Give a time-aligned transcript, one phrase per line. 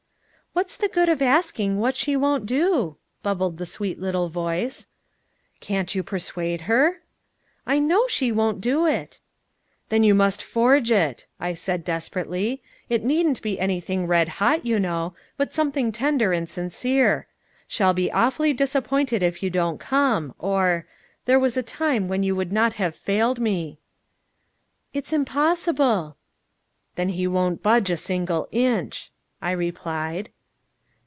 [0.53, 4.87] "What's the good of asking what she won't do?" bubbled the sweet little voice.
[5.61, 7.03] "Can't you persuade her?"
[7.65, 9.21] "I know she won't do it!"
[9.87, 12.61] "Then you must forge it," I said desperately.
[12.89, 15.15] "It needn't be anything red hot, you know.
[15.37, 17.27] But something tender and sincere:
[17.65, 20.85] 'Shall be awfully disappointed if you don't come,' or,
[21.23, 23.79] 'There was a time when you would not have failed me!'"
[24.91, 26.17] "It's impossible."
[26.95, 30.29] "Then he won't budge a single inch!" I replied.